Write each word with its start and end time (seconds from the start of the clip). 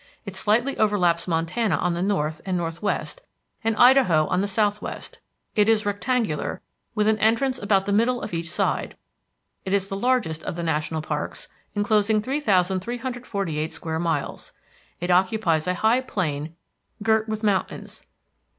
It 0.25 0.35
slightly 0.35 0.75
overlaps 0.79 1.27
Montana 1.27 1.75
on 1.77 1.93
the 1.93 2.01
north 2.01 2.41
and 2.43 2.57
northwest, 2.57 3.21
and 3.63 3.75
Idaho 3.75 4.25
on 4.29 4.41
the 4.41 4.47
southwest. 4.47 5.19
It 5.55 5.69
is 5.69 5.85
rectangular, 5.85 6.59
with 6.95 7.07
an 7.07 7.19
entrance 7.19 7.59
about 7.61 7.85
the 7.85 7.93
middle 7.93 8.19
of 8.23 8.33
each 8.33 8.49
side. 8.49 8.97
It 9.63 9.73
is 9.73 9.89
the 9.89 9.95
largest 9.95 10.43
of 10.43 10.55
the 10.55 10.63
national 10.63 11.03
parks, 11.03 11.49
enclosing 11.75 12.19
3,348 12.19 13.71
square 13.71 13.99
miles. 13.99 14.53
It 14.99 15.11
occupies 15.11 15.67
a 15.67 15.75
high 15.75 16.01
plain 16.01 16.55
girt 17.03 17.29
with 17.29 17.43
mountains. 17.43 18.03